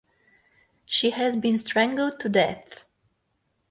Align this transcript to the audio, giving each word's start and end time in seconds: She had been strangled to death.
She 0.87 1.11
had 1.11 1.39
been 1.43 1.59
strangled 1.59 2.19
to 2.21 2.29
death. 2.29 2.87